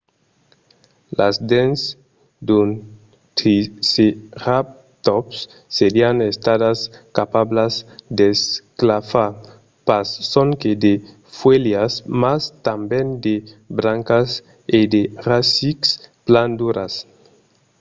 las 1.19 1.35
dents 1.51 1.81
d’un 2.47 2.69
triceratòps 3.39 5.35
serián 5.77 6.17
estadas 6.33 6.79
capablas 7.17 7.73
d'esclafar 8.17 9.31
pas 9.87 10.07
sonque 10.33 10.71
de 10.85 10.93
fuèlhas 11.37 11.93
mas 12.21 12.41
tanben 12.65 13.07
de 13.25 13.35
brancas 13.79 14.29
e 14.77 14.79
de 14.93 15.01
rasics 15.27 15.89
plan 16.27 16.49
duras 16.61 16.93